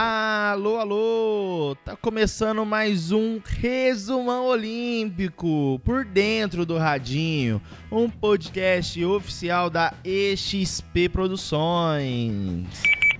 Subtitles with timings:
[0.00, 1.76] Alô, alô!
[1.84, 11.08] Tá começando mais um Resumão Olímpico por dentro do Radinho, um podcast oficial da EXP
[11.08, 12.68] Produções.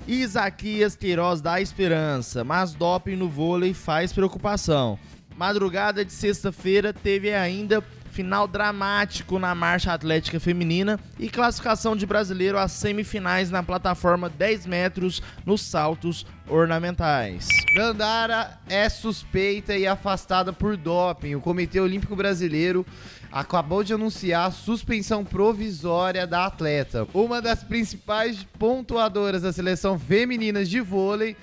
[0.07, 4.97] Isaquias Queiroz dá esperança, mas doping no vôlei faz preocupação.
[5.37, 7.83] Madrugada de sexta-feira teve ainda
[8.19, 14.67] final dramático na marcha atlética feminina e classificação de brasileiro às semifinais na plataforma 10
[14.67, 17.47] metros nos saltos ornamentais.
[17.77, 21.37] Dandara é suspeita e afastada por doping.
[21.37, 22.85] O Comitê Olímpico Brasileiro
[23.31, 27.07] acabou de anunciar a suspensão provisória da atleta.
[27.15, 31.37] Uma das principais pontuadoras da seleção feminina de vôlei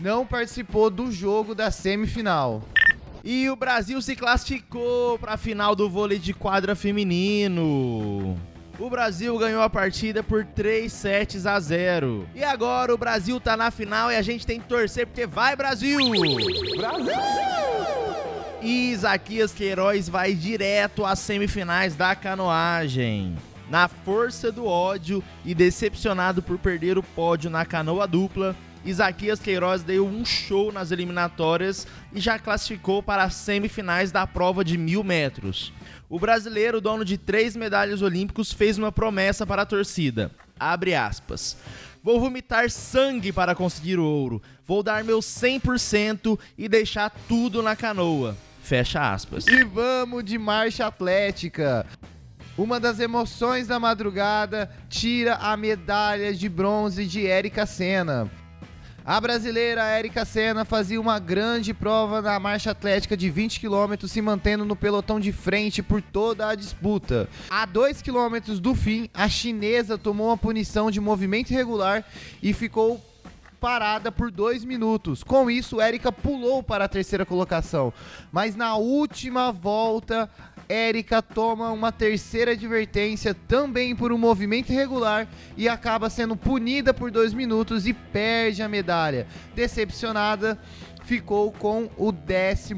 [0.00, 2.62] não participou do jogo da semifinal.
[3.22, 8.38] E o Brasil se classificou para a final do vôlei de quadra feminino.
[8.78, 12.26] O Brasil ganhou a partida por 3 sets a 0.
[12.34, 15.54] E agora o Brasil tá na final e a gente tem que torcer porque vai
[15.54, 15.98] Brasil!
[16.78, 17.12] Brasil!
[18.62, 23.36] E Isaquias Queiroz vai direto às semifinais da canoagem.
[23.68, 29.82] Na força do ódio e decepcionado por perder o pódio na canoa dupla, Isaquias Queiroz
[29.82, 35.04] deu um show nas eliminatórias e já classificou para as semifinais da prova de mil
[35.04, 35.72] metros.
[36.08, 40.30] O brasileiro, dono de três medalhas olímpicos, fez uma promessa para a torcida.
[40.58, 41.56] Abre aspas.
[42.02, 44.42] Vou vomitar sangue para conseguir o ouro.
[44.66, 48.36] Vou dar meu 100% e deixar tudo na canoa.
[48.62, 49.46] Fecha aspas.
[49.46, 51.86] E vamos de marcha atlética.
[52.56, 58.30] Uma das emoções da madrugada tira a medalha de bronze de Érica Senna.
[59.04, 64.20] A brasileira Érica Senna fazia uma grande prova na marcha atlética de 20 km, se
[64.20, 67.28] mantendo no pelotão de frente por toda a disputa.
[67.48, 72.04] A 2 km do fim, a chinesa tomou uma punição de movimento irregular
[72.42, 73.00] e ficou
[73.58, 75.22] parada por dois minutos.
[75.22, 77.92] Com isso, Érica pulou para a terceira colocação.
[78.32, 80.30] Mas na última volta,
[80.70, 85.26] Érica toma uma terceira advertência também por um movimento irregular
[85.56, 89.26] e acaba sendo punida por dois minutos e perde a medalha.
[89.52, 90.56] Decepcionada,
[91.02, 92.72] ficou com o 11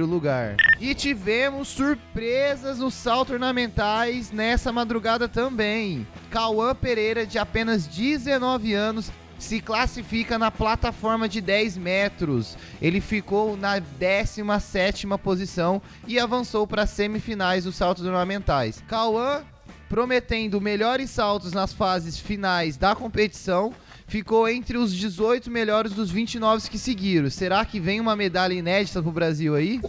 [0.00, 0.56] lugar.
[0.80, 6.06] E tivemos surpresas nos saltos ornamentais nessa madrugada também.
[6.30, 12.56] Cauã Pereira, de apenas 19 anos, se classifica na plataforma de 10 metros.
[12.80, 18.82] Ele ficou na 17 posição e avançou para as semifinais dos saltos ornamentais.
[18.88, 19.42] Cauã,
[19.88, 23.72] prometendo melhores saltos nas fases finais da competição,
[24.06, 27.30] ficou entre os 18 melhores dos 29 que seguiram.
[27.30, 29.80] Será que vem uma medalha inédita para o Brasil aí?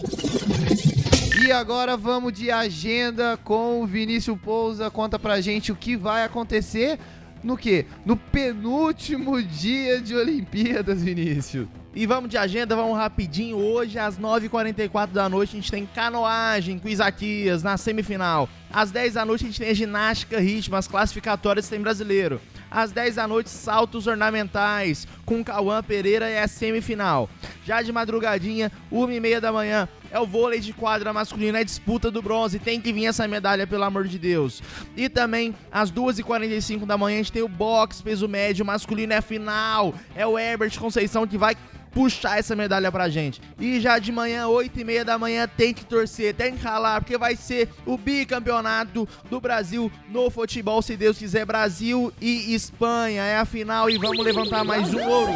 [1.46, 4.90] E agora vamos de agenda com o Vinícius Pousa.
[4.90, 7.00] Conta pra gente o que vai acontecer
[7.44, 7.86] no que?
[8.06, 11.68] No penúltimo dia de Olimpíadas, Vinícius.
[11.96, 13.58] E vamos de agenda, vamos rapidinho.
[13.58, 18.47] Hoje, às 9h44 da noite, a gente tem canoagem com Isaquias na semifinal.
[18.72, 22.40] Às 10 da noite, a gente tem ginástica ritmo, as classificatórias tem brasileiro.
[22.70, 27.30] Às 10 da noite, saltos ornamentais com Cauã Pereira é a semifinal.
[27.66, 32.22] Já de madrugadinha, 1h30 da manhã, é o vôlei de quadra masculino, é disputa do
[32.22, 32.59] bronze.
[32.59, 34.62] Tem que vir essa medalha, pelo amor de Deus.
[34.95, 39.22] E também, às 2h45 da manhã, a gente tem o boxe peso médio masculino, é
[39.22, 39.94] final.
[40.16, 41.56] É o Herbert Conceição que vai
[41.97, 43.41] puxar essa medalha pra gente.
[43.59, 47.01] E já de manhã, 8 e meia da manhã, tem que torcer, tem que ralar,
[47.01, 51.44] porque vai ser o bicampeonato do Brasil no futebol, se Deus quiser.
[51.44, 55.34] Brasil e Espanha é a final e vamos levantar mais um ouro.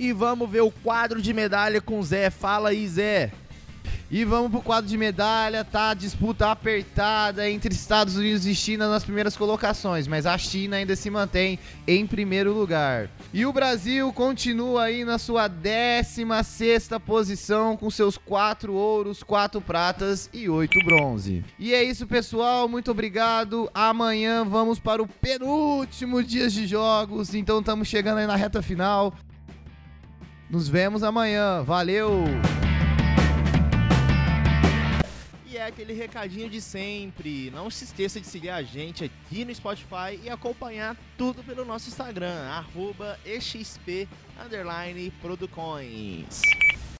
[0.00, 2.30] E vamos ver o quadro de medalha com Zé.
[2.30, 3.30] Fala aí, Zé.
[4.10, 5.92] E vamos pro quadro de medalha, tá?
[5.92, 11.10] Disputa apertada entre Estados Unidos e China nas primeiras colocações, mas a China ainda se
[11.10, 13.10] mantém em primeiro lugar.
[13.30, 20.30] E o Brasil continua aí na sua 16 posição com seus quatro ouros, quatro pratas
[20.32, 21.44] e oito bronze.
[21.58, 22.66] E é isso, pessoal.
[22.66, 23.70] Muito obrigado.
[23.74, 29.14] Amanhã vamos para o penúltimo dia de jogos, então estamos chegando aí na reta final.
[30.50, 31.62] Nos vemos amanhã.
[31.62, 32.24] Valeu!
[35.60, 37.50] é aquele recadinho de sempre.
[37.50, 41.88] Não se esqueça de seguir a gente aqui no Spotify e acompanhar tudo pelo nosso
[41.88, 44.08] Instagram, arroba exp,
[45.20, 46.40] Producoins.